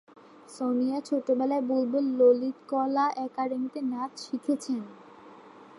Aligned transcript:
সোনিয়া 0.49 0.99
ছোটবেলায় 1.01 1.63
বুলবুল 1.69 2.05
ললিতকলা 2.19 3.05
একাডেমিতে 3.25 3.79
নাচ 3.91 4.11
শিখেছেন। 4.25 4.79